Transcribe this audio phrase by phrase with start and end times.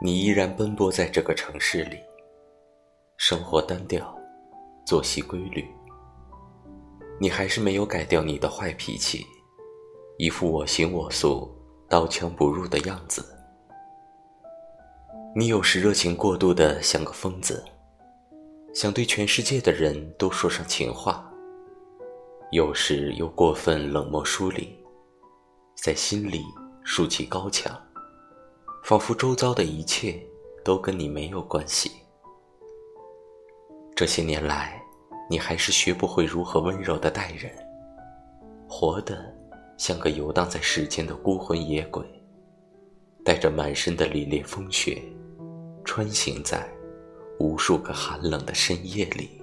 [0.00, 1.98] 你依然奔波在这个城市里，
[3.16, 4.16] 生活单调，
[4.86, 5.66] 作息规律。
[7.20, 9.26] 你还是没有改掉你的坏脾气，
[10.18, 11.52] 一副我行我素、
[11.88, 13.26] 刀枪不入的样子。
[15.34, 17.64] 你有时热情过度的像个疯子，
[18.72, 21.24] 想对全世界的人都说上情话；
[22.52, 24.78] 有时又过分冷漠疏离，
[25.76, 26.44] 在心里
[26.90, 27.78] 竖起高墙，
[28.82, 30.18] 仿佛周遭的一切
[30.64, 31.92] 都跟你没有关系。
[33.94, 34.82] 这些年来。
[35.30, 37.52] 你还是学不会如何温柔的待人，
[38.66, 39.22] 活得
[39.76, 42.02] 像个游荡在世间的孤魂野鬼，
[43.22, 45.02] 带着满身的凛冽风雪，
[45.84, 46.66] 穿行在
[47.38, 49.37] 无数个寒冷的深夜里。